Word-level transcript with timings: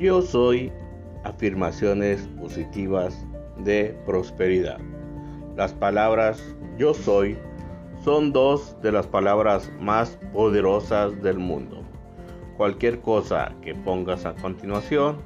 Yo 0.00 0.22
soy 0.22 0.72
afirmaciones 1.24 2.26
positivas 2.40 3.22
de 3.58 3.94
prosperidad. 4.06 4.78
Las 5.58 5.74
palabras 5.74 6.42
yo 6.78 6.94
soy 6.94 7.36
son 8.02 8.32
dos 8.32 8.80
de 8.80 8.92
las 8.92 9.06
palabras 9.06 9.70
más 9.78 10.18
poderosas 10.32 11.20
del 11.22 11.38
mundo. 11.38 11.82
Cualquier 12.56 13.00
cosa 13.00 13.52
que 13.60 13.74
pongas 13.74 14.24
a 14.24 14.34
continuación 14.36 15.18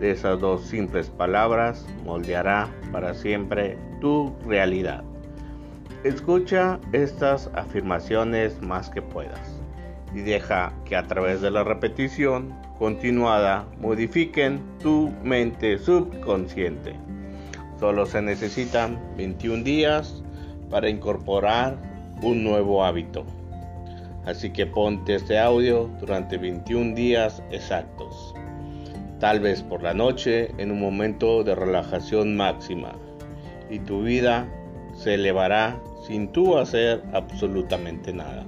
de 0.00 0.12
esas 0.12 0.40
dos 0.40 0.62
simples 0.62 1.10
palabras 1.10 1.86
moldeará 2.02 2.70
para 2.92 3.12
siempre 3.12 3.76
tu 4.00 4.34
realidad. 4.46 5.04
Escucha 6.02 6.80
estas 6.92 7.50
afirmaciones 7.52 8.58
más 8.62 8.88
que 8.88 9.02
puedas 9.02 9.60
y 10.14 10.20
deja 10.22 10.72
que 10.86 10.96
a 10.96 11.02
través 11.02 11.42
de 11.42 11.50
la 11.50 11.62
repetición 11.62 12.54
continuada 12.84 13.64
modifiquen 13.80 14.60
tu 14.82 15.10
mente 15.22 15.78
subconsciente. 15.78 16.92
Solo 17.80 18.04
se 18.04 18.20
necesitan 18.20 19.00
21 19.16 19.64
días 19.64 20.22
para 20.68 20.90
incorporar 20.90 21.78
un 22.20 22.44
nuevo 22.44 22.84
hábito. 22.84 23.24
Así 24.26 24.50
que 24.50 24.66
ponte 24.66 25.14
este 25.14 25.38
audio 25.38 25.88
durante 25.98 26.36
21 26.36 26.94
días 26.94 27.42
exactos. 27.50 28.34
Tal 29.18 29.40
vez 29.40 29.62
por 29.62 29.82
la 29.82 29.94
noche 29.94 30.50
en 30.58 30.70
un 30.70 30.78
momento 30.78 31.42
de 31.42 31.54
relajación 31.54 32.36
máxima. 32.36 32.92
Y 33.70 33.78
tu 33.78 34.02
vida 34.02 34.46
se 34.94 35.14
elevará 35.14 35.80
sin 36.06 36.28
tú 36.28 36.58
hacer 36.58 37.02
absolutamente 37.14 38.12
nada. 38.12 38.44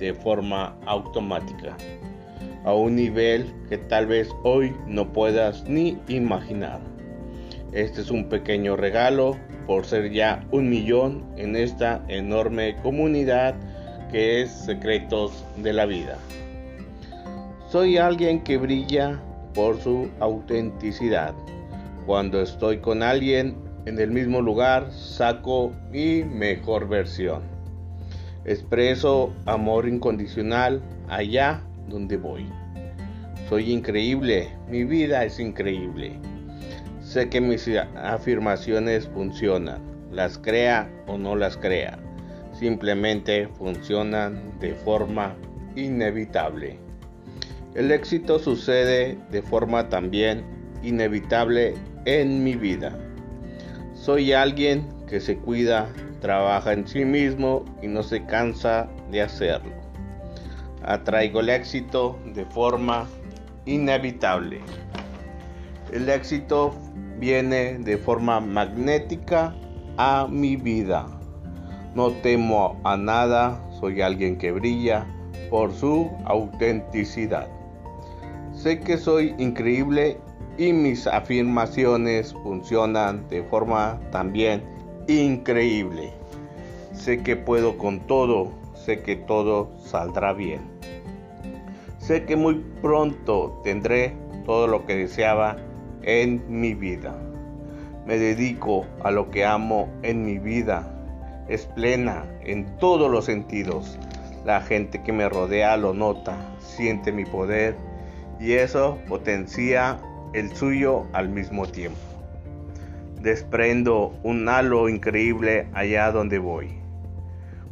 De 0.00 0.14
forma 0.14 0.74
automática. 0.86 1.76
A 2.64 2.74
un 2.74 2.96
nivel 2.96 3.46
que 3.68 3.78
tal 3.78 4.06
vez 4.06 4.28
hoy 4.42 4.74
no 4.86 5.12
puedas 5.12 5.64
ni 5.64 5.98
imaginar. 6.08 6.80
Este 7.72 8.00
es 8.00 8.10
un 8.10 8.28
pequeño 8.28 8.76
regalo 8.76 9.36
por 9.66 9.84
ser 9.84 10.10
ya 10.10 10.44
un 10.50 10.70
millón 10.70 11.24
en 11.36 11.54
esta 11.54 12.02
enorme 12.08 12.76
comunidad 12.82 13.54
que 14.10 14.42
es 14.42 14.50
Secretos 14.50 15.44
de 15.56 15.72
la 15.74 15.84
Vida. 15.86 16.18
Soy 17.70 17.98
alguien 17.98 18.42
que 18.42 18.56
brilla 18.56 19.20
por 19.54 19.78
su 19.78 20.08
autenticidad. 20.20 21.34
Cuando 22.06 22.40
estoy 22.40 22.78
con 22.78 23.02
alguien 23.02 23.56
en 23.84 23.98
el 23.98 24.10
mismo 24.10 24.40
lugar, 24.40 24.90
saco 24.90 25.72
mi 25.90 26.24
mejor 26.24 26.88
versión. 26.88 27.42
Expreso 28.46 29.34
amor 29.44 29.86
incondicional 29.86 30.80
allá 31.08 31.67
donde 31.88 32.16
voy. 32.16 32.46
Soy 33.48 33.72
increíble, 33.72 34.48
mi 34.68 34.84
vida 34.84 35.24
es 35.24 35.40
increíble. 35.40 36.18
Sé 37.00 37.30
que 37.30 37.40
mis 37.40 37.66
afirmaciones 37.96 39.08
funcionan, 39.08 39.80
las 40.12 40.36
crea 40.38 40.90
o 41.06 41.16
no 41.16 41.34
las 41.34 41.56
crea, 41.56 41.98
simplemente 42.52 43.48
funcionan 43.56 44.58
de 44.60 44.74
forma 44.74 45.34
inevitable. 45.76 46.78
El 47.74 47.90
éxito 47.92 48.38
sucede 48.38 49.16
de 49.30 49.40
forma 49.40 49.88
también 49.88 50.44
inevitable 50.82 51.74
en 52.04 52.44
mi 52.44 52.56
vida. 52.56 52.92
Soy 53.94 54.32
alguien 54.32 54.86
que 55.06 55.20
se 55.20 55.36
cuida, 55.36 55.88
trabaja 56.20 56.72
en 56.72 56.86
sí 56.86 57.04
mismo 57.04 57.64
y 57.82 57.86
no 57.86 58.02
se 58.02 58.24
cansa 58.26 58.88
de 59.10 59.22
hacerlo. 59.22 59.77
Atraigo 60.84 61.40
el 61.40 61.48
éxito 61.48 62.18
de 62.34 62.44
forma 62.46 63.06
inevitable. 63.66 64.60
El 65.92 66.08
éxito 66.08 66.74
viene 67.18 67.78
de 67.78 67.96
forma 67.96 68.40
magnética 68.40 69.54
a 69.96 70.26
mi 70.30 70.56
vida. 70.56 71.06
No 71.94 72.10
temo 72.10 72.80
a 72.84 72.96
nada, 72.96 73.60
soy 73.80 74.00
alguien 74.00 74.38
que 74.38 74.52
brilla 74.52 75.06
por 75.50 75.72
su 75.72 76.10
autenticidad. 76.24 77.48
Sé 78.52 78.80
que 78.80 78.98
soy 78.98 79.34
increíble 79.38 80.18
y 80.58 80.72
mis 80.72 81.06
afirmaciones 81.06 82.34
funcionan 82.42 83.28
de 83.28 83.42
forma 83.44 83.98
también 84.10 84.62
increíble. 85.06 86.12
Sé 86.92 87.22
que 87.22 87.36
puedo 87.36 87.78
con 87.78 88.00
todo, 88.00 88.50
sé 88.88 89.02
que 89.02 89.16
todo 89.16 89.70
saldrá 89.76 90.32
bien. 90.32 90.62
Sé 91.98 92.24
que 92.24 92.36
muy 92.36 92.64
pronto 92.80 93.60
tendré 93.62 94.14
todo 94.46 94.66
lo 94.66 94.86
que 94.86 94.96
deseaba 94.96 95.56
en 96.00 96.42
mi 96.48 96.72
vida. 96.72 97.14
Me 98.06 98.16
dedico 98.16 98.86
a 99.04 99.10
lo 99.10 99.30
que 99.30 99.44
amo 99.44 99.90
en 100.02 100.24
mi 100.24 100.38
vida. 100.38 100.90
Es 101.48 101.66
plena 101.66 102.24
en 102.40 102.78
todos 102.78 103.10
los 103.10 103.26
sentidos. 103.26 103.98
La 104.46 104.62
gente 104.62 105.02
que 105.02 105.12
me 105.12 105.28
rodea 105.28 105.76
lo 105.76 105.92
nota, 105.92 106.38
siente 106.58 107.12
mi 107.12 107.26
poder 107.26 107.76
y 108.40 108.52
eso 108.52 108.96
potencia 109.06 109.98
el 110.32 110.56
suyo 110.56 111.02
al 111.12 111.28
mismo 111.28 111.66
tiempo. 111.66 111.98
Desprendo 113.20 114.14
un 114.22 114.48
halo 114.48 114.88
increíble 114.88 115.66
allá 115.74 116.10
donde 116.10 116.38
voy. 116.38 116.77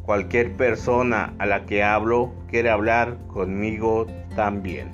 Cualquier 0.07 0.55
persona 0.55 1.33
a 1.37 1.45
la 1.45 1.65
que 1.65 1.83
hablo 1.83 2.33
quiere 2.49 2.69
hablar 2.69 3.17
conmigo 3.27 4.07
también. 4.37 4.89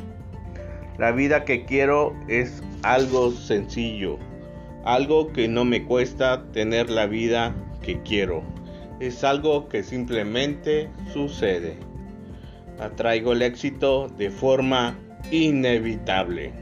La 0.98 1.12
vida 1.12 1.46
que 1.46 1.66
quiero 1.66 2.16
es 2.28 2.64
algo 2.82 3.30
sencillo, 3.30 4.18
algo 4.86 5.32
que 5.32 5.48
no 5.48 5.66
me 5.66 5.84
cuesta 5.84 6.46
tener 6.52 6.90
la 6.90 7.06
vida 7.06 7.54
que 7.84 8.02
quiero. 8.02 8.42
Es 9.00 9.24
algo 9.24 9.70
que 9.70 9.84
simplemente 9.84 10.90
sucede. 11.14 11.78
Atraigo 12.80 13.34
el 13.34 13.44
éxito 13.44 14.08
de 14.18 14.32
forma 14.32 14.98
inevitable. 15.30 16.54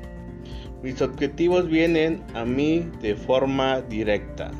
Mis 0.83 1.01
objetivos 1.01 1.69
vienen 1.69 2.21
a 2.33 2.43
mí 2.43 2.85
de 3.01 3.15
forma 3.15 3.79
directa. 3.79 4.51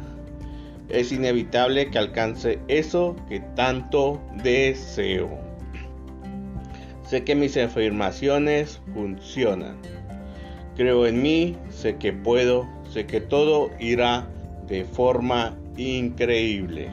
Es 0.91 1.13
inevitable 1.13 1.90
que 1.90 1.97
alcance 1.97 2.59
eso 2.68 3.16
que 3.29 3.40
tanto 3.56 4.22
deseo. 4.44 5.29
Sé 7.07 7.24
que 7.24 7.34
mis 7.34 7.56
afirmaciones 7.56 8.81
funcionan. 8.94 9.78
Creo 10.75 11.07
en 11.07 11.22
mí, 11.22 11.56
sé 11.69 11.96
que 11.96 12.12
puedo, 12.12 12.68
sé 12.90 13.06
que 13.06 13.22
todo 13.22 13.69
irá 13.80 14.28
de 14.68 14.84
forma 14.84 15.57
increíble. 15.78 16.90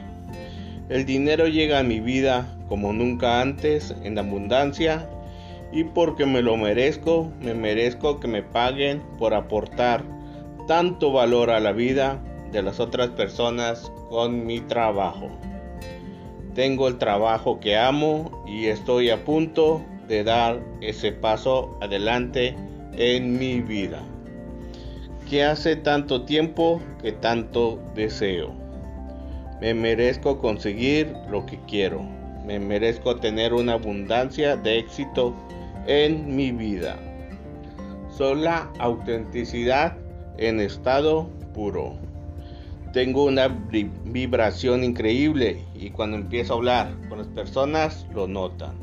El 0.87 1.05
dinero 1.05 1.47
llega 1.47 1.79
a 1.79 1.83
mi 1.83 1.99
vida 1.99 2.57
como 2.69 2.93
nunca 2.93 3.41
antes 3.41 3.93
en 4.03 4.17
abundancia 4.17 5.09
y 5.73 5.83
porque 5.83 6.25
me 6.25 6.41
lo 6.41 6.55
merezco, 6.55 7.33
me 7.41 7.53
merezco 7.53 8.21
que 8.21 8.29
me 8.29 8.43
paguen 8.43 9.01
por 9.17 9.33
aportar 9.33 10.05
tanto 10.67 11.11
valor 11.11 11.49
a 11.49 11.59
la 11.59 11.73
vida 11.73 12.21
de 12.51 12.61
las 12.61 12.79
otras 12.79 13.09
personas 13.09 13.91
con 14.09 14.45
mi 14.45 14.59
trabajo. 14.61 15.29
Tengo 16.55 16.87
el 16.87 16.97
trabajo 16.97 17.59
que 17.59 17.77
amo 17.77 18.43
y 18.47 18.65
estoy 18.67 19.09
a 19.09 19.23
punto 19.23 19.81
de 20.07 20.23
dar 20.23 20.61
ese 20.81 21.11
paso 21.11 21.77
adelante 21.81 22.55
en 22.93 23.37
mi 23.37 23.61
vida 23.61 24.01
que 25.29 25.43
hace 25.43 25.75
tanto 25.75 26.23
tiempo 26.23 26.81
que 27.01 27.11
tanto 27.11 27.79
deseo. 27.93 28.51
Me 29.61 29.73
merezco 29.73 30.39
conseguir 30.39 31.13
lo 31.29 31.45
que 31.45 31.59
quiero. 31.67 32.01
Me 32.45 32.59
merezco 32.59 33.17
tener 33.17 33.53
una 33.53 33.73
abundancia 33.73 34.55
de 34.55 34.79
éxito 34.79 35.35
en 35.85 36.35
mi 36.35 36.51
vida. 36.51 36.97
Soy 38.09 38.41
la 38.41 38.71
autenticidad 38.79 39.95
en 40.37 40.59
estado 40.59 41.29
puro. 41.53 42.08
Tengo 42.93 43.25
una 43.25 43.47
vibración 43.47 44.83
increíble 44.83 45.63
y 45.75 45.91
cuando 45.91 46.17
empiezo 46.17 46.53
a 46.53 46.57
hablar 46.57 46.95
con 47.07 47.19
las 47.19 47.27
personas 47.27 48.07
lo 48.15 48.27
notan. 48.27 48.73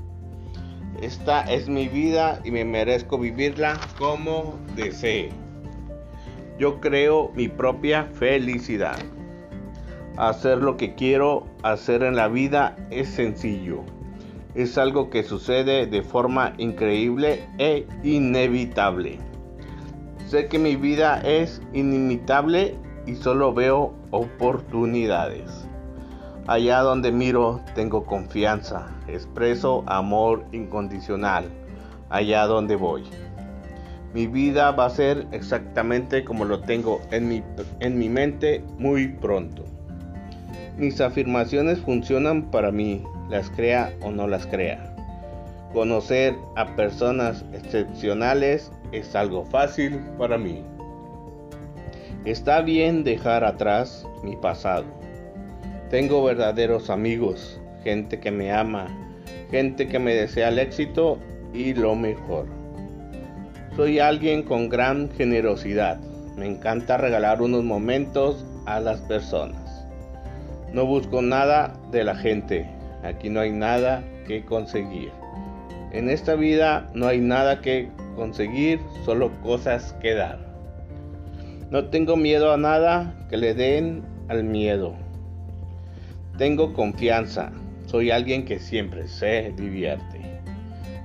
Esta 1.03 1.43
es 1.43 1.69
mi 1.69 1.89
vida 1.89 2.41
y 2.45 2.53
me 2.53 2.65
merezco 2.65 3.19
vivirla 3.19 3.81
como 3.99 4.55
desee. 4.77 5.31
Yo 6.57 6.81
creo 6.81 7.33
mi 7.35 7.49
propia 7.49 8.05
felicidad. 8.05 8.97
Hacer 10.17 10.59
lo 10.59 10.77
que 10.77 10.95
quiero 10.95 11.49
hacer 11.65 12.05
en 12.05 12.15
la 12.15 12.29
vida 12.29 12.77
es 12.91 13.09
sencillo. 13.09 13.81
Es 14.55 14.79
algo 14.79 15.11
que 15.11 15.25
sucede 15.25 15.87
de 15.87 16.03
forma 16.03 16.55
increíble 16.59 17.45
e 17.59 17.87
inevitable. 18.05 19.19
Sé 20.29 20.47
que 20.47 20.59
mi 20.61 20.77
vida 20.77 21.21
es 21.21 21.61
inimitable 21.75 22.77
y 23.07 23.15
solo 23.15 23.55
veo 23.55 23.95
oportunidades. 24.11 25.67
Allá 26.47 26.81
donde 26.81 27.11
miro 27.11 27.61
tengo 27.75 28.05
confianza, 28.05 28.89
expreso 29.09 29.83
amor 29.87 30.45
incondicional, 30.53 31.47
allá 32.11 32.47
donde 32.47 32.77
voy. 32.77 33.05
Mi 34.15 34.27
vida 34.27 34.71
va 34.71 34.87
a 34.87 34.91
ser 34.91 35.27
exactamente 35.33 36.25
como 36.25 36.45
lo 36.45 36.61
tengo 36.61 37.01
en 37.11 37.29
mi, 37.29 37.43
en 37.81 37.99
mi 37.99 38.09
mente 38.09 38.65
muy 38.79 39.09
pronto. 39.09 39.65
Mis 40.79 41.01
afirmaciones 41.01 41.81
funcionan 41.81 42.51
para 42.51 42.71
mí, 42.71 43.03
las 43.29 43.51
crea 43.51 43.93
o 44.03 44.11
no 44.11 44.27
las 44.27 44.47
crea. 44.47 44.95
Conocer 45.73 46.35
a 46.55 46.77
personas 46.77 47.45
excepcionales 47.53 48.71
es 48.93 49.15
algo 49.17 49.45
fácil 49.45 49.99
para 50.17 50.39
mí. 50.39 50.63
Está 52.27 52.61
bien 52.61 53.05
dejar 53.05 53.45
atrás 53.45 54.05
mi 54.25 54.35
pasado. 54.35 54.85
Tengo 55.91 56.25
verdaderos 56.25 56.91
amigos, 56.91 57.61
gente 57.85 58.19
que 58.19 58.33
me 58.33 58.51
ama, 58.51 58.89
gente 59.49 59.87
que 59.87 60.01
me 60.01 60.13
desea 60.13 60.49
el 60.49 60.59
éxito 60.59 61.21
y 61.55 61.73
lo 61.73 61.95
mejor. 61.95 62.47
Soy 63.77 64.01
alguien 64.01 64.43
con 64.43 64.69
gran 64.69 65.09
generosidad. 65.13 66.01
Me 66.37 66.47
encanta 66.47 66.97
regalar 66.97 67.41
unos 67.41 67.63
momentos 67.63 68.45
a 68.65 68.81
las 68.81 69.01
personas. 69.03 69.87
No 70.73 70.85
busco 70.85 71.23
nada 71.23 71.79
de 71.93 72.03
la 72.03 72.17
gente. 72.17 72.69
Aquí 73.05 73.31
no 73.31 73.39
hay 73.39 73.53
nada 73.53 74.03
que 74.27 74.45
conseguir. 74.45 75.13
En 75.93 76.11
esta 76.11 76.35
vida 76.35 76.91
no 76.93 77.07
hay 77.07 77.21
nada 77.21 77.61
que 77.61 77.89
conseguir, 78.17 78.81
solo 79.05 79.31
cosas 79.43 79.93
que 80.03 80.15
dar. 80.15 80.56
No 81.69 81.87
tengo 81.87 82.17
miedo 82.17 82.53
a 82.53 82.57
nada 82.57 83.27
que 83.29 83.37
le 83.37 83.53
den 83.53 84.05
al 84.29 84.45
miedo. 84.45 84.95
Tengo 86.39 86.73
confianza. 86.73 87.51
Soy 87.87 88.13
alguien 88.13 88.45
que 88.45 88.61
siempre 88.61 89.09
se 89.09 89.53
divierte. 89.57 90.21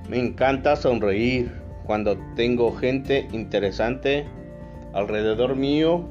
Me 0.08 0.20
encanta 0.20 0.76
sonreír 0.76 1.50
cuando 1.84 2.16
tengo 2.36 2.72
gente 2.76 3.26
interesante 3.32 4.24
alrededor 4.92 5.56
mío, 5.56 6.04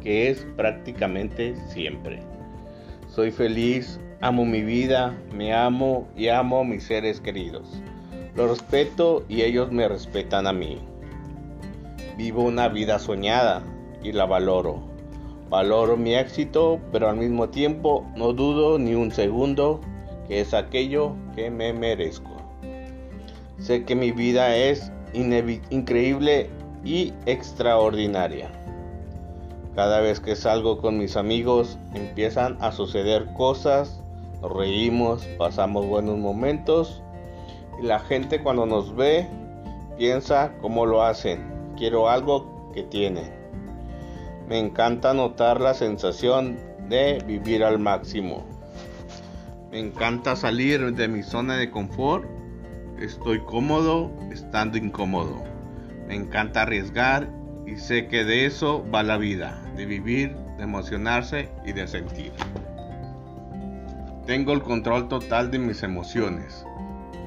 que 0.00 0.30
es 0.30 0.46
prácticamente 0.56 1.56
siempre. 1.68 2.20
Soy 3.08 3.32
feliz, 3.32 3.98
amo 4.20 4.44
mi 4.44 4.62
vida, 4.62 5.18
me 5.34 5.52
amo 5.52 6.06
y 6.16 6.28
amo 6.28 6.60
a 6.60 6.64
mis 6.64 6.84
seres 6.84 7.20
queridos. 7.20 7.82
Los 8.36 8.50
respeto 8.50 9.24
y 9.28 9.42
ellos 9.42 9.72
me 9.72 9.88
respetan 9.88 10.46
a 10.46 10.52
mí. 10.52 10.78
Vivo 12.16 12.44
una 12.44 12.68
vida 12.68 13.00
soñada 13.00 13.64
y 14.06 14.12
la 14.12 14.24
valoro. 14.24 14.78
Valoro 15.50 15.96
mi 15.96 16.14
éxito, 16.14 16.78
pero 16.92 17.08
al 17.08 17.16
mismo 17.16 17.48
tiempo 17.48 18.06
no 18.16 18.32
dudo 18.32 18.78
ni 18.78 18.94
un 18.94 19.10
segundo 19.10 19.80
que 20.28 20.40
es 20.40 20.54
aquello 20.54 21.12
que 21.34 21.50
me 21.50 21.72
merezco. 21.72 22.30
Sé 23.58 23.84
que 23.84 23.96
mi 23.96 24.12
vida 24.12 24.56
es 24.56 24.92
increíble 25.12 26.50
y 26.84 27.12
extraordinaria. 27.26 28.50
Cada 29.74 30.00
vez 30.00 30.20
que 30.20 30.36
salgo 30.36 30.78
con 30.78 30.98
mis 30.98 31.16
amigos 31.16 31.78
empiezan 31.94 32.56
a 32.60 32.70
suceder 32.70 33.26
cosas, 33.34 34.02
nos 34.40 34.52
reímos, 34.52 35.26
pasamos 35.36 35.86
buenos 35.86 36.16
momentos 36.16 37.02
y 37.82 37.86
la 37.86 37.98
gente 37.98 38.42
cuando 38.42 38.66
nos 38.66 38.94
ve 38.94 39.28
piensa 39.98 40.52
cómo 40.60 40.86
lo 40.86 41.02
hacen. 41.02 41.44
Quiero 41.76 42.08
algo 42.08 42.70
que 42.72 42.84
tienen. 42.84 43.35
Me 44.48 44.60
encanta 44.60 45.12
notar 45.12 45.60
la 45.60 45.74
sensación 45.74 46.56
de 46.88 47.20
vivir 47.26 47.64
al 47.64 47.80
máximo. 47.80 48.46
Me 49.72 49.80
encanta 49.80 50.36
salir 50.36 50.94
de 50.94 51.08
mi 51.08 51.24
zona 51.24 51.56
de 51.56 51.68
confort. 51.68 52.24
Estoy 53.00 53.40
cómodo 53.40 54.12
estando 54.30 54.78
incómodo. 54.78 55.42
Me 56.06 56.14
encanta 56.14 56.62
arriesgar 56.62 57.28
y 57.66 57.76
sé 57.76 58.06
que 58.06 58.24
de 58.24 58.46
eso 58.46 58.84
va 58.94 59.02
la 59.02 59.18
vida, 59.18 59.60
de 59.76 59.84
vivir, 59.84 60.36
de 60.56 60.62
emocionarse 60.62 61.48
y 61.64 61.72
de 61.72 61.88
sentir. 61.88 62.32
Tengo 64.26 64.52
el 64.52 64.62
control 64.62 65.08
total 65.08 65.50
de 65.50 65.58
mis 65.58 65.82
emociones 65.82 66.64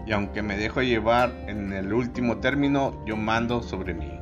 y 0.08 0.14
aunque 0.14 0.42
me 0.42 0.56
dejo 0.58 0.82
llevar 0.82 1.34
en 1.48 1.74
el 1.74 1.92
último 1.92 2.38
término, 2.38 3.04
yo 3.06 3.18
mando 3.18 3.62
sobre 3.62 3.94
mí. 3.94 4.19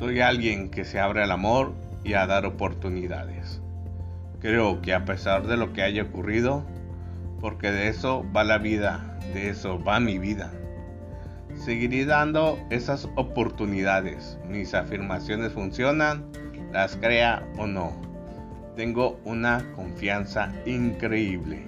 Soy 0.00 0.22
alguien 0.22 0.70
que 0.70 0.86
se 0.86 0.98
abre 0.98 1.22
al 1.22 1.30
amor 1.30 1.74
y 2.04 2.14
a 2.14 2.26
dar 2.26 2.46
oportunidades. 2.46 3.60
Creo 4.40 4.80
que 4.80 4.94
a 4.94 5.04
pesar 5.04 5.46
de 5.46 5.58
lo 5.58 5.74
que 5.74 5.82
haya 5.82 6.04
ocurrido, 6.04 6.64
porque 7.38 7.70
de 7.70 7.88
eso 7.88 8.24
va 8.34 8.42
la 8.42 8.56
vida, 8.56 9.18
de 9.34 9.50
eso 9.50 9.78
va 9.78 10.00
mi 10.00 10.18
vida. 10.18 10.52
Seguiré 11.54 12.06
dando 12.06 12.58
esas 12.70 13.10
oportunidades. 13.16 14.38
Mis 14.48 14.72
afirmaciones 14.72 15.52
funcionan, 15.52 16.24
las 16.72 16.96
crea 16.96 17.46
o 17.58 17.66
no. 17.66 17.92
Tengo 18.76 19.20
una 19.26 19.62
confianza 19.76 20.50
increíble. 20.64 21.66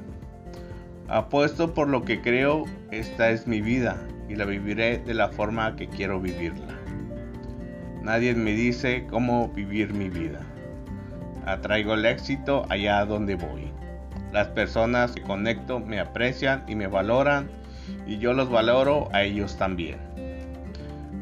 Apuesto 1.06 1.74
por 1.74 1.88
lo 1.88 2.02
que 2.02 2.22
creo, 2.22 2.64
esta 2.92 3.28
es 3.28 3.46
mi 3.46 3.60
vida 3.60 4.02
y 4.26 4.36
la 4.36 4.46
viviré 4.46 5.00
de 5.00 5.12
la 5.12 5.28
forma 5.28 5.76
que 5.76 5.86
quiero 5.86 6.18
vivirla. 6.18 6.81
Nadie 8.02 8.34
me 8.34 8.52
dice 8.52 9.06
cómo 9.08 9.48
vivir 9.48 9.92
mi 9.94 10.08
vida. 10.08 10.40
Atraigo 11.46 11.94
el 11.94 12.04
éxito 12.04 12.66
allá 12.68 13.04
donde 13.04 13.36
voy. 13.36 13.70
Las 14.32 14.48
personas 14.48 15.12
que 15.12 15.22
conecto 15.22 15.78
me 15.80 16.00
aprecian 16.00 16.64
y 16.66 16.74
me 16.74 16.86
valoran 16.86 17.48
y 18.06 18.18
yo 18.18 18.32
los 18.32 18.50
valoro 18.50 19.08
a 19.12 19.22
ellos 19.22 19.56
también. 19.56 19.98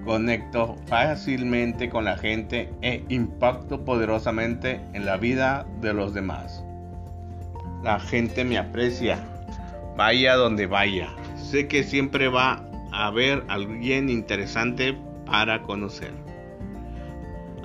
Conecto 0.04 0.76
fácilmente 0.86 1.90
con 1.90 2.04
la 2.04 2.16
gente 2.16 2.72
e 2.80 3.04
impacto 3.08 3.84
poderosamente 3.84 4.80
en 4.94 5.04
la 5.04 5.16
vida 5.16 5.66
de 5.80 5.92
los 5.92 6.14
demás. 6.14 6.64
La 7.82 8.00
gente 8.00 8.44
me 8.44 8.58
aprecia 8.58 9.18
Vaya 10.00 10.34
donde 10.34 10.66
vaya, 10.66 11.10
sé 11.36 11.68
que 11.68 11.82
siempre 11.82 12.28
va 12.28 12.64
a 12.90 13.08
haber 13.08 13.44
alguien 13.48 14.08
interesante 14.08 14.96
para 15.26 15.60
conocer. 15.60 16.29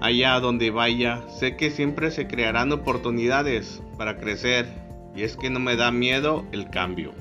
Allá 0.02 0.40
donde 0.40 0.72
vaya, 0.72 1.22
sé 1.30 1.56
que 1.56 1.72
siempre 1.72 2.12
se 2.12 2.28
crearán 2.28 2.72
oportunidades 2.72 3.82
para 3.98 4.18
crecer 4.18 4.68
y 5.16 5.24
es 5.24 5.38
que 5.38 5.50
no 5.50 5.60
me 5.60 5.76
da 5.76 5.92
miedo 5.92 6.46
el 6.52 6.70
cambio. 6.70 7.14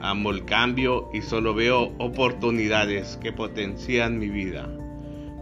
Amo 0.00 0.30
el 0.30 0.44
cambio 0.44 1.08
y 1.12 1.22
solo 1.22 1.54
veo 1.54 1.92
oportunidades 1.98 3.18
que 3.22 3.32
potencian 3.32 4.18
mi 4.18 4.28
vida. 4.28 4.66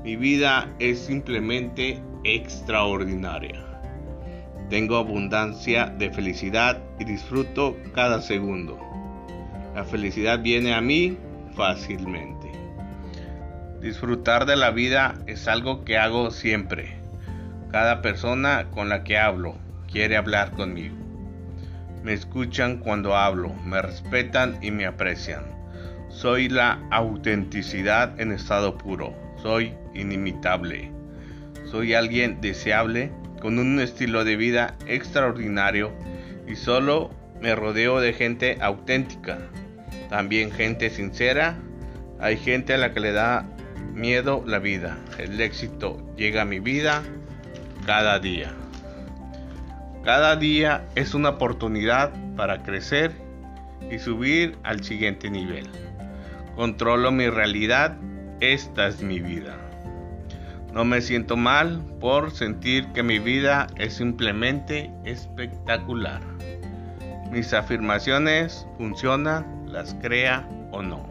Mi 0.04 0.16
vida 0.16 0.74
es 0.78 0.98
simplemente 0.98 2.02
extraordinaria. 2.24 3.64
Tengo 4.68 4.96
abundancia 4.96 5.86
de 5.86 6.10
felicidad 6.10 6.82
y 6.98 7.04
disfruto 7.04 7.76
cada 7.94 8.20
segundo. 8.20 8.78
La 9.74 9.84
felicidad 9.84 10.40
viene 10.42 10.74
a 10.74 10.80
mí 10.80 11.16
fácilmente. 11.54 12.37
Disfrutar 13.80 14.44
de 14.44 14.56
la 14.56 14.72
vida 14.72 15.14
es 15.28 15.46
algo 15.46 15.84
que 15.84 15.98
hago 15.98 16.32
siempre. 16.32 16.96
Cada 17.70 18.02
persona 18.02 18.66
con 18.72 18.88
la 18.88 19.04
que 19.04 19.18
hablo 19.18 19.56
quiere 19.90 20.16
hablar 20.16 20.50
conmigo. 20.50 20.96
Me 22.02 22.12
escuchan 22.12 22.78
cuando 22.78 23.16
hablo, 23.16 23.54
me 23.64 23.80
respetan 23.80 24.58
y 24.62 24.72
me 24.72 24.84
aprecian. 24.84 25.44
Soy 26.08 26.48
la 26.48 26.80
autenticidad 26.90 28.20
en 28.20 28.32
estado 28.32 28.76
puro. 28.76 29.14
Soy 29.42 29.74
inimitable. 29.94 30.90
Soy 31.70 31.94
alguien 31.94 32.40
deseable 32.40 33.12
con 33.40 33.60
un 33.60 33.78
estilo 33.78 34.24
de 34.24 34.34
vida 34.34 34.74
extraordinario 34.86 35.92
y 36.48 36.56
solo 36.56 37.10
me 37.40 37.54
rodeo 37.54 38.00
de 38.00 38.12
gente 38.12 38.58
auténtica, 38.60 39.38
también 40.08 40.50
gente 40.50 40.90
sincera. 40.90 41.56
Hay 42.18 42.36
gente 42.36 42.74
a 42.74 42.78
la 42.78 42.92
que 42.92 43.00
le 43.00 43.12
da 43.12 43.46
miedo 43.98 44.44
la 44.46 44.58
vida. 44.60 44.96
El 45.18 45.40
éxito 45.40 45.98
llega 46.16 46.42
a 46.42 46.44
mi 46.44 46.60
vida 46.60 47.02
cada 47.84 48.18
día. 48.20 48.52
Cada 50.04 50.36
día 50.36 50.86
es 50.94 51.14
una 51.14 51.30
oportunidad 51.30 52.12
para 52.36 52.62
crecer 52.62 53.12
y 53.90 53.98
subir 53.98 54.56
al 54.62 54.84
siguiente 54.84 55.30
nivel. 55.30 55.68
Controlo 56.54 57.10
mi 57.10 57.28
realidad, 57.28 57.96
esta 58.40 58.86
es 58.86 59.02
mi 59.02 59.20
vida. 59.20 59.56
No 60.72 60.84
me 60.84 61.00
siento 61.00 61.36
mal 61.36 61.82
por 62.00 62.30
sentir 62.30 62.86
que 62.92 63.02
mi 63.02 63.18
vida 63.18 63.66
es 63.76 63.94
simplemente 63.94 64.90
espectacular. 65.04 66.20
Mis 67.32 67.52
afirmaciones 67.52 68.66
funcionan 68.76 69.66
las 69.66 69.94
crea 69.94 70.48
o 70.70 70.82
no. 70.82 71.06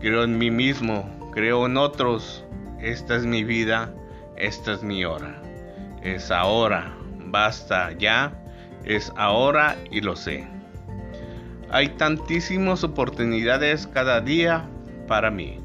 Creo 0.00 0.24
en 0.24 0.38
mí 0.38 0.50
mismo, 0.50 1.17
creo 1.38 1.66
en 1.66 1.76
otros. 1.76 2.44
Esta 2.80 3.14
es 3.14 3.24
mi 3.24 3.44
vida, 3.44 3.94
esta 4.36 4.72
es 4.72 4.82
mi 4.82 5.04
hora. 5.04 5.40
Es 6.02 6.32
ahora, 6.32 6.96
basta 7.26 7.92
ya, 7.92 8.42
es 8.84 9.12
ahora 9.14 9.76
y 9.88 10.00
lo 10.00 10.16
sé. 10.16 10.48
Hay 11.70 11.90
tantísimas 11.90 12.82
oportunidades 12.82 13.86
cada 13.86 14.20
día 14.20 14.68
para 15.06 15.30
mí. 15.30 15.60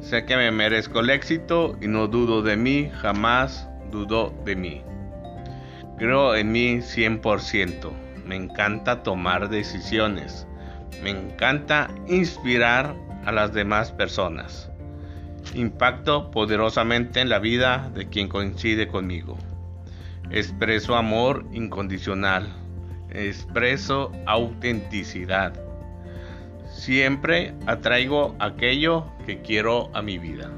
Sé 0.00 0.24
que 0.24 0.36
me 0.36 0.52
merezco 0.52 1.00
el 1.00 1.10
éxito 1.10 1.76
y 1.80 1.88
no 1.88 2.06
dudo 2.06 2.42
de 2.42 2.56
mí, 2.56 2.88
jamás 2.94 3.68
dudo 3.90 4.32
de 4.44 4.54
mí. 4.54 4.84
Creo 5.98 6.36
en 6.36 6.52
mí 6.52 6.76
100%. 6.76 7.90
Me 8.24 8.36
encanta 8.36 9.02
tomar 9.02 9.48
decisiones. 9.48 10.46
Me 11.02 11.10
encanta 11.10 11.90
inspirar 12.06 12.94
a 13.24 13.32
las 13.32 13.52
demás 13.52 13.90
personas. 13.90 14.70
Impacto 15.56 16.30
poderosamente 16.30 17.20
en 17.20 17.28
la 17.28 17.38
vida 17.38 17.90
de 17.94 18.08
quien 18.08 18.28
coincide 18.28 18.88
conmigo. 18.88 19.36
Expreso 20.30 20.96
amor 20.96 21.46
incondicional. 21.52 22.52
Expreso 23.10 24.12
autenticidad 24.26 25.66
Siempre 26.76 27.54
atraigo 27.66 28.36
aquello 28.38 29.06
que 29.24 29.40
quiero 29.40 29.90
a 29.94 30.02
mi 30.02 30.18
vida. 30.18 30.50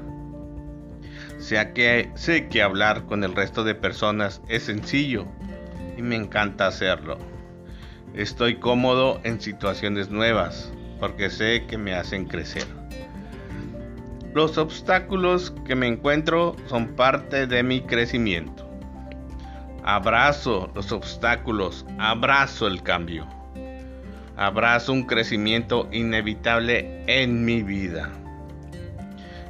Sea 1.37 1.73
que 1.73 2.11
sé 2.15 2.49
que 2.49 2.61
hablar 2.61 3.05
con 3.05 3.23
el 3.23 3.35
resto 3.35 3.63
de 3.63 3.73
personas 3.73 4.41
es 4.49 4.63
sencillo 4.63 5.25
y 5.97 6.01
me 6.01 6.17
encanta 6.17 6.67
hacerlo. 6.67 7.17
Estoy 8.13 8.55
cómodo 8.55 9.21
en 9.23 9.39
situaciones 9.39 10.09
nuevas 10.09 10.73
porque 10.99 11.29
sé 11.29 11.65
que 11.67 11.77
me 11.77 11.95
hacen 11.95 12.25
crecer. 12.25 12.78
Los 14.33 14.57
obstáculos 14.57 15.51
que 15.65 15.75
me 15.75 15.87
encuentro 15.87 16.55
son 16.67 16.95
parte 16.95 17.47
de 17.47 17.63
mi 17.63 17.81
crecimiento. 17.81 18.69
Abrazo 19.83 20.71
los 20.75 20.91
obstáculos, 20.91 21.85
abrazo 21.97 22.67
el 22.67 22.83
cambio 22.83 23.27
abrazo 24.39 24.93
un 24.93 25.03
crecimiento 25.03 25.89
inevitable 25.91 27.03
en 27.07 27.43
mi 27.43 27.61
vida. 27.61 28.09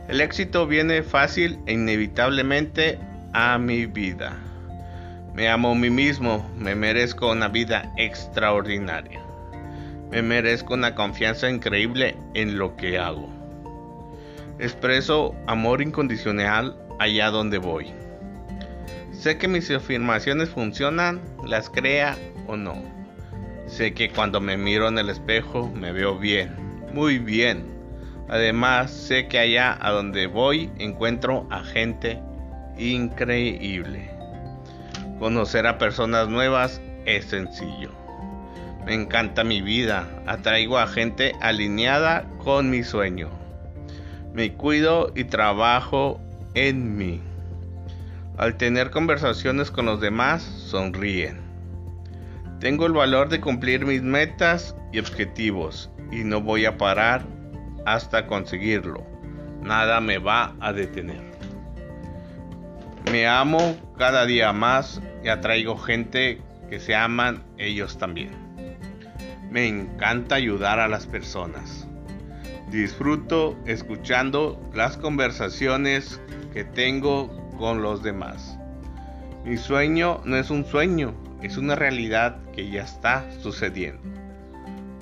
El 0.08 0.20
éxito 0.20 0.66
viene 0.66 1.04
fácil 1.04 1.60
e 1.68 1.74
inevitablemente 1.74 2.98
a 3.32 3.60
mi 3.60 3.86
vida. 3.86 4.36
Me 5.36 5.48
amo 5.48 5.74
a 5.74 5.76
mí 5.76 5.92
mismo, 5.92 6.50
me 6.58 6.74
merezco 6.74 7.32
una 7.32 7.50
vida 7.50 7.94
extraordinaria. 7.98 9.22
Me 10.10 10.24
merezco 10.24 10.74
una 10.74 10.96
confianza 10.96 11.48
increíble 11.48 12.18
en 12.34 12.58
lo 12.58 12.76
que 12.76 12.98
hago. 12.98 13.39
Expreso 14.60 15.34
amor 15.48 15.82
incondicional 15.82 16.78
allá 17.00 17.32
donde 17.32 17.60
voy. 17.60 17.94
Sé 19.14 19.38
que 19.38 19.48
mis 19.48 19.72
afirmaciones 19.72 20.50
funcionan, 20.50 21.22
las 21.46 21.70
crea 21.70 22.18
o 22.46 22.58
no. 22.58 22.84
Sé 23.68 23.94
que 23.94 24.10
cuando 24.10 24.42
me 24.42 24.58
miro 24.58 24.90
en 24.90 24.98
el 24.98 25.10
espejo 25.10 25.70
me 25.74 25.94
veo 25.94 26.18
bien, 26.18 26.56
muy 26.94 27.20
bien. 27.20 27.64
Además, 28.28 28.92
sé 28.92 29.30
que 29.30 29.40
allá 29.40 29.78
a 29.80 29.92
donde 29.92 30.28
voy 30.28 30.70
encuentro 30.78 31.48
a 31.50 31.64
gente 31.64 32.22
increíble. 32.78 34.12
Conocer 35.20 35.68
a 35.68 35.78
personas 35.78 36.28
nuevas 36.28 36.82
es 37.06 37.24
sencillo. 37.26 37.92
Me 38.86 38.94
encanta 38.94 39.46
mi 39.46 39.62
vida, 39.62 40.06
atraigo 40.26 40.78
a 40.78 40.88
gente 40.88 41.34
alineada 41.40 42.26
con 42.44 42.70
mi 42.70 42.84
sueño. 42.84 43.39
Me 44.34 44.54
cuido 44.54 45.12
y 45.16 45.24
trabajo 45.26 46.20
en 46.54 46.98
mí. 46.98 47.22
Al 48.38 48.56
tener 48.56 48.92
conversaciones 48.92 49.72
con 49.72 49.86
los 49.86 50.00
demás, 50.00 50.44
sonríen. 50.44 51.42
Tengo 52.60 52.86
el 52.86 52.94
valor 52.94 53.30
de 53.30 53.42
cumplir 53.42 53.86
mis 53.86 54.02
metas 54.02 54.76
y 54.94 55.00
objetivos 55.00 55.90
y 56.12 56.24
no 56.24 56.42
voy 56.42 56.66
a 56.66 56.78
parar 56.78 57.26
hasta 57.86 58.28
conseguirlo. 58.28 59.06
Nada 59.62 60.00
me 60.00 60.20
va 60.20 60.56
a 60.60 60.72
detener. 60.72 61.24
Me 63.12 63.28
amo 63.28 63.76
cada 63.98 64.26
día 64.26 64.54
más 64.54 65.02
y 65.24 65.30
atraigo 65.30 65.78
gente 65.78 66.40
que 66.70 66.80
se 66.80 66.96
aman 66.96 67.44
ellos 67.58 67.98
también. 67.98 68.32
Me 69.50 69.68
encanta 69.68 70.36
ayudar 70.36 70.80
a 70.80 70.88
las 70.88 71.08
personas. 71.08 71.89
Disfruto 72.72 73.58
escuchando 73.66 74.62
las 74.76 74.96
conversaciones 74.96 76.22
que 76.54 76.64
tengo 76.64 77.50
con 77.58 77.82
los 77.82 78.04
demás. 78.04 78.60
Mi 79.44 79.58
sueño 79.58 80.22
no 80.24 80.38
es 80.38 80.52
un 80.52 80.64
sueño, 80.66 81.16
es 81.42 81.58
una 81.58 81.76
realidad 81.76 82.38
que 82.54 82.70
ya 82.70 82.84
está 82.84 83.26
sucediendo. 83.42 84.04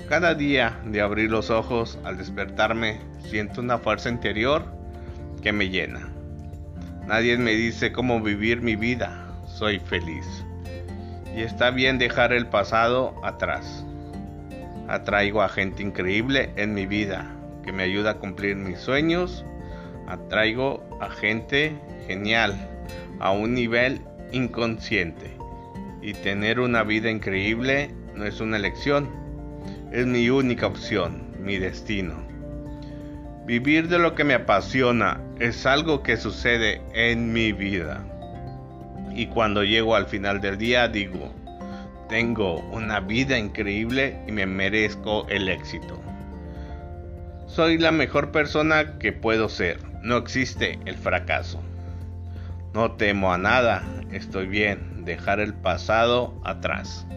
Cada 0.07 0.33
día 0.33 0.79
de 0.86 1.01
abrir 1.01 1.29
los 1.29 1.50
ojos 1.50 2.00
al 2.05 2.17
despertarme 2.17 3.01
siento 3.19 3.59
una 3.59 3.79
fuerza 3.79 4.07
interior 4.07 4.63
que 5.41 5.51
me 5.51 5.67
llena. 5.67 6.07
Nadie 7.05 7.38
me 7.38 7.51
dice 7.51 7.91
cómo 7.91 8.21
vivir 8.21 8.62
mi 8.62 8.77
vida, 8.77 9.27
soy 9.45 9.79
feliz. 9.79 10.25
Y 11.36 11.41
está 11.41 11.71
bien 11.71 11.97
dejar 11.97 12.31
el 12.31 12.47
pasado 12.47 13.13
atrás. 13.25 13.86
Atraigo 14.88 15.41
a 15.41 15.50
gente 15.50 15.83
increíble 15.83 16.53
en 16.55 16.74
mi 16.74 16.86
vida 16.86 17.33
que 17.67 17.74
me 17.74 17.83
ayuda 17.83 18.12
a 18.12 18.17
cumplir 18.17 18.55
mis 18.55 18.79
sueños. 18.79 19.45
Atraigo 20.07 20.81
a 21.01 21.09
gente 21.09 21.75
genial 22.07 22.55
a 23.19 23.31
un 23.31 23.53
nivel 23.53 24.00
inconsciente 24.31 25.36
y 26.01 26.13
tener 26.13 26.62
una 26.62 26.83
vida 26.83 27.12
increíble 27.12 27.91
no 28.15 28.24
es 28.24 28.39
una 28.39 28.55
elección, 28.55 29.09
es 29.91 30.05
mi 30.05 30.29
única 30.29 30.65
opción, 30.65 31.36
mi 31.43 31.57
destino. 31.57 32.15
Vivir 33.45 33.89
de 33.89 34.00
lo 34.00 34.15
que 34.15 34.24
me 34.24 34.33
apasiona 34.33 35.19
es 35.39 35.65
algo 35.65 36.03
que 36.03 36.15
sucede 36.15 36.81
en 36.93 37.33
mi 37.33 37.51
vida. 37.51 38.05
Y 39.13 39.27
cuando 39.27 39.65
llego 39.65 39.93
al 39.93 40.05
final 40.05 40.39
del 40.39 40.57
día 40.57 40.88
digo, 40.88 41.33
tengo 42.07 42.62
una 42.71 43.01
vida 43.01 43.38
increíble 43.38 44.17
y 44.25 44.31
me 44.31 44.45
merezco 44.45 45.27
el 45.27 45.50
éxito. 45.50 46.00
Soy 47.57 47.79
la 47.79 47.91
mejor 47.91 48.31
persona 48.31 48.99
que 48.99 49.11
puedo 49.11 49.49
ser. 49.49 49.79
No 50.03 50.17
existe 50.17 50.77
el 50.85 50.93
fracaso. 50.95 51.59
No 52.75 52.91
temo 52.91 53.33
a 53.33 53.39
nada, 53.39 53.81
estoy 54.11 54.45
bien, 54.45 55.05
dejar 55.05 55.39
el 55.39 55.55
pasado 55.55 56.39
atrás. 56.43 57.07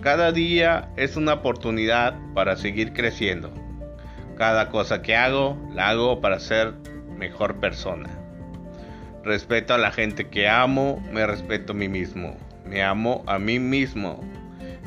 Cada 0.00 0.30
día 0.30 0.90
es 0.96 1.16
una 1.16 1.32
oportunidad 1.32 2.14
para 2.36 2.54
seguir 2.54 2.92
creciendo. 2.92 3.52
Cada 4.36 4.68
cosa 4.68 5.02
que 5.02 5.16
hago, 5.16 5.58
la 5.74 5.88
hago 5.88 6.20
para 6.20 6.38
ser 6.38 6.74
mejor 7.16 7.58
persona. 7.58 8.10
Respeto 9.24 9.74
a 9.74 9.78
la 9.78 9.90
gente 9.90 10.28
que 10.28 10.48
amo, 10.48 11.04
me 11.10 11.26
respeto 11.26 11.72
a 11.72 11.74
mí 11.76 11.88
mismo, 11.88 12.36
me 12.64 12.84
amo 12.84 13.24
a 13.26 13.40
mí 13.40 13.58
mismo. 13.58 14.20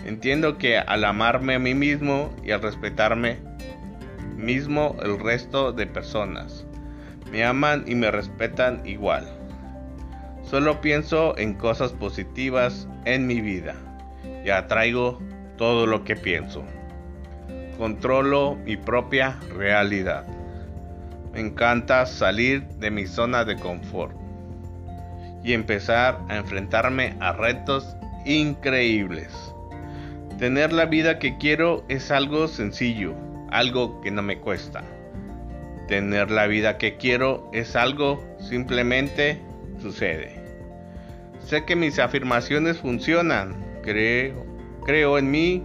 Entiendo 0.06 0.58
que 0.58 0.78
al 0.78 1.04
amarme 1.04 1.56
a 1.56 1.60
mí 1.60 1.76
mismo 1.76 2.34
y 2.42 2.52
al 2.52 2.62
respetarme 2.62 3.51
mismo 4.42 4.96
el 5.04 5.20
resto 5.20 5.72
de 5.72 5.88
personas, 5.88 6.66
me 7.32 7.46
aman 7.46 7.86
y 7.88 7.96
me 7.96 8.12
respetan 8.12 8.82
igual. 8.86 9.26
Solo 10.44 10.82
pienso 10.82 11.38
en 11.38 11.54
cosas 11.54 11.94
positivas 11.94 12.88
en 13.06 13.28
mi 13.28 13.40
vida 13.40 13.76
y 14.44 14.50
atraigo 14.50 15.20
todo 15.58 15.86
lo 15.86 16.04
que 16.04 16.16
pienso. 16.16 16.64
Controlo 17.78 18.56
mi 18.66 18.76
propia 18.76 19.40
realidad. 19.56 20.26
Me 21.34 21.40
encanta 21.40 22.06
salir 22.06 22.68
de 22.80 22.92
mi 22.92 23.08
zona 23.08 23.46
de 23.46 23.56
confort 23.56 24.16
y 25.44 25.54
empezar 25.54 26.20
a 26.28 26.38
enfrentarme 26.38 27.16
a 27.20 27.32
retos 27.32 27.96
increíbles. 28.26 29.32
Tener 30.38 30.74
la 30.74 30.86
vida 30.86 31.20
que 31.20 31.38
quiero 31.38 31.84
es 31.88 32.12
algo 32.12 32.48
sencillo, 32.48 33.16
algo 33.52 34.02
que 34.02 34.12
no 34.12 34.22
me 34.22 34.40
cuesta. 34.40 34.84
Tener 35.88 36.32
la 36.32 36.48
vida 36.48 36.78
que 36.78 36.96
quiero 36.96 37.50
es 37.54 37.76
algo 37.76 38.24
simplemente 38.40 39.42
sucede. 39.82 40.42
Sé 41.40 41.66
que 41.66 41.76
mis 41.76 42.00
afirmaciones 42.00 42.78
funcionan. 42.78 43.56
Creo, 43.84 44.46
creo 44.86 45.18
en 45.18 45.30
mí. 45.30 45.64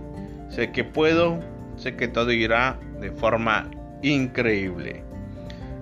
Sé 0.51 0.73
que 0.73 0.85
puedo. 0.85 1.41
Sé 1.77 1.95
que 1.95 2.09
todo 2.09 2.33
irá 2.33 2.79
de 3.01 3.13
forma 3.13 3.71
increíble. 4.03 5.05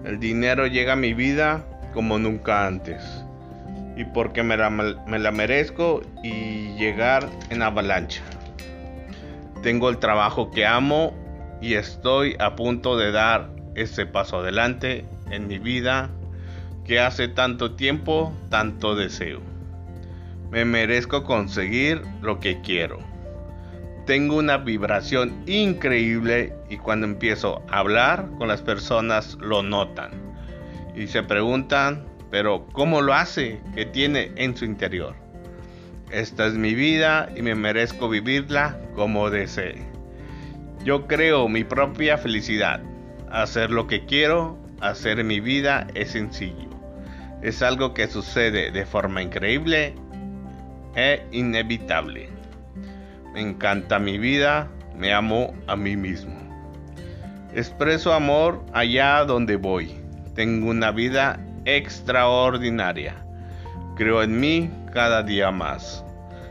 El 0.04 0.20
dinero 0.20 0.66
llega 0.66 0.92
a 0.92 0.96
mi 0.96 1.14
vida 1.14 1.64
como 1.94 2.18
nunca 2.18 2.66
antes. 2.66 3.02
Y 3.96 4.04
porque 4.04 4.42
me 4.42 4.56
la, 4.56 4.68
me 4.68 5.18
la 5.18 5.30
merezco 5.30 6.02
y 6.22 6.74
llegar 6.76 7.30
en 7.48 7.62
avalancha. 7.62 8.22
Tengo 9.62 9.88
el 9.88 9.98
trabajo 9.98 10.50
que 10.50 10.66
amo 10.66 11.14
y 11.64 11.76
estoy 11.76 12.36
a 12.40 12.56
punto 12.56 12.98
de 12.98 13.10
dar 13.10 13.48
ese 13.74 14.04
paso 14.04 14.40
adelante 14.40 15.06
en 15.30 15.46
mi 15.46 15.58
vida 15.58 16.10
que 16.84 17.00
hace 17.00 17.26
tanto 17.26 17.72
tiempo, 17.72 18.34
tanto 18.50 18.94
deseo. 18.94 19.40
Me 20.50 20.66
merezco 20.66 21.24
conseguir 21.24 22.02
lo 22.20 22.38
que 22.38 22.60
quiero. 22.60 22.98
Tengo 24.04 24.36
una 24.36 24.58
vibración 24.58 25.42
increíble 25.46 26.52
y 26.68 26.76
cuando 26.76 27.06
empiezo 27.06 27.62
a 27.70 27.78
hablar 27.78 28.28
con 28.36 28.48
las 28.48 28.60
personas 28.60 29.38
lo 29.40 29.62
notan. 29.62 30.10
Y 30.94 31.06
se 31.06 31.22
preguntan, 31.22 32.04
pero 32.30 32.66
¿cómo 32.74 33.00
lo 33.00 33.14
hace? 33.14 33.58
¿Qué 33.74 33.86
tiene 33.86 34.32
en 34.36 34.54
su 34.54 34.66
interior? 34.66 35.14
Esta 36.10 36.44
es 36.44 36.52
mi 36.52 36.74
vida 36.74 37.30
y 37.34 37.40
me 37.40 37.54
merezco 37.54 38.10
vivirla 38.10 38.78
como 38.94 39.30
desee. 39.30 39.93
Yo 40.84 41.06
creo 41.06 41.48
mi 41.48 41.64
propia 41.64 42.18
felicidad. 42.18 42.82
Hacer 43.30 43.70
lo 43.70 43.86
que 43.86 44.04
quiero, 44.04 44.58
hacer 44.80 45.24
mi 45.24 45.40
vida 45.40 45.86
es 45.94 46.10
sencillo. 46.10 46.68
Es 47.40 47.62
algo 47.62 47.94
que 47.94 48.06
sucede 48.06 48.70
de 48.70 48.84
forma 48.84 49.22
increíble 49.22 49.94
e 50.94 51.26
inevitable. 51.32 52.28
Me 53.32 53.40
encanta 53.40 53.98
mi 53.98 54.18
vida, 54.18 54.68
me 54.94 55.14
amo 55.14 55.54
a 55.66 55.74
mí 55.74 55.96
mismo. 55.96 56.34
Expreso 57.54 58.12
amor 58.12 58.62
allá 58.74 59.24
donde 59.24 59.56
voy. 59.56 59.94
Tengo 60.34 60.68
una 60.68 60.90
vida 60.90 61.40
extraordinaria. 61.64 63.14
Creo 63.96 64.22
en 64.22 64.38
mí 64.38 64.70
cada 64.92 65.22
día 65.22 65.50
más. 65.50 66.04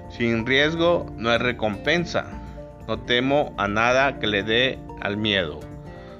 Sin 0.09 0.43
riesgo 0.43 1.05
no 1.17 1.29
hay 1.29 1.37
recompensa. 1.37 2.42
No 2.87 2.99
temo 2.99 3.53
a 3.57 3.67
nada 3.67 4.19
que 4.19 4.27
le 4.27 4.43
dé 4.43 4.79
al 5.01 5.17
miedo. 5.17 5.59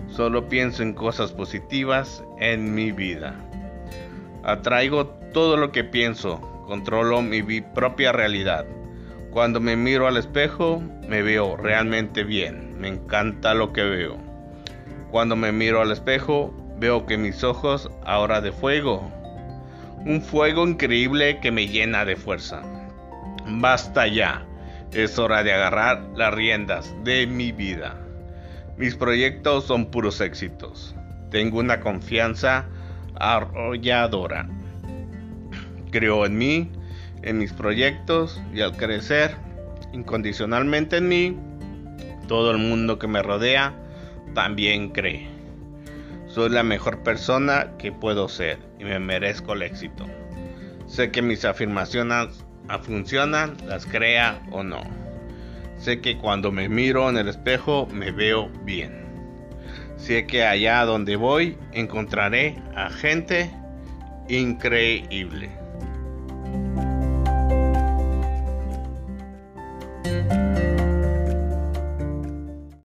Solo 0.08 0.48
pienso 0.48 0.84
en 0.84 0.94
cosas 0.94 1.32
positivas 1.32 2.24
en 2.40 2.74
mi 2.74 2.92
vida. 2.92 3.36
Atraigo 4.44 5.08
todo 5.34 5.58
lo 5.58 5.72
que 5.72 5.84
pienso. 5.84 6.40
Controlo 6.68 7.22
mi 7.22 7.62
propia 7.62 8.12
realidad. 8.12 8.66
Cuando 9.32 9.60
me 9.60 9.76
miro 9.76 10.08
al 10.08 10.18
espejo, 10.18 10.82
me 11.08 11.22
veo 11.22 11.58
realmente 11.58 12.24
bien. 12.24 12.80
Me 12.80 12.88
encanta 12.88 13.54
lo 13.54 13.74
que 13.74 13.84
veo. 13.84 14.18
Cuando 15.12 15.36
me 15.36 15.52
miro 15.52 15.82
al 15.82 15.92
espejo, 15.92 16.54
veo 16.78 17.06
que 17.06 17.18
mis 17.18 17.44
ojos 17.44 17.90
ahora 18.06 18.42
de 18.42 18.52
fuego. 18.52 19.12
Un 20.06 20.22
fuego 20.22 20.68
increíble 20.68 21.40
que 21.40 21.52
me 21.52 21.68
llena 21.68 22.06
de 22.06 22.16
fuerza. 22.16 22.62
Basta 23.48 24.08
ya. 24.08 24.46
Es 24.94 25.18
hora 25.18 25.44
de 25.44 25.52
agarrar 25.52 26.04
las 26.16 26.32
riendas 26.34 26.94
de 27.04 27.26
mi 27.26 27.52
vida. 27.52 28.00
Mis 28.78 28.96
proyectos 28.96 29.66
son 29.66 29.88
puros 29.88 30.22
éxitos. 30.22 30.96
Tengo 31.32 31.60
una 31.60 31.80
confianza 31.80 32.68
arrolladora. 33.16 34.48
Creo 35.90 36.28
en 36.28 36.38
mí, 36.38 36.72
en 37.24 37.40
mis 37.40 37.54
proyectos 37.54 38.40
y 38.54 38.62
al 38.62 38.78
crecer 38.78 39.36
incondicionalmente 39.94 40.98
en 40.98 41.08
mí, 41.08 41.38
todo 42.28 42.52
el 42.52 42.60
mundo 42.60 43.00
que 43.00 43.08
me 43.08 43.24
rodea 43.24 43.74
también 44.36 44.90
cree. 44.90 45.28
Soy 46.28 46.50
la 46.50 46.62
mejor 46.62 47.02
persona 47.02 47.72
que 47.80 47.92
puedo 47.92 48.30
ser 48.30 48.60
y 48.80 48.84
me 48.84 49.00
merezco 49.00 49.54
el 49.54 49.64
éxito. 49.64 50.06
Sé 50.86 51.10
que 51.10 51.24
mis 51.24 51.46
afirmaciones 51.46 52.43
funcionan, 52.80 53.58
las 53.66 53.86
crea 53.86 54.42
o 54.52 54.64
no. 54.64 54.82
Sé 55.78 56.02
que 56.02 56.18
cuando 56.18 56.52
me 56.52 56.70
miro 56.70 57.10
en 57.10 57.18
el 57.18 57.28
espejo 57.28 57.88
me 57.92 58.12
veo 58.12 58.50
bien. 58.64 59.04
Sé 59.98 60.26
que 60.26 60.44
allá 60.44 60.86
donde 60.86 61.16
voy 61.16 61.58
encontraré 61.72 62.62
a 62.76 62.90
gente 62.90 63.52
increíble. 64.28 65.63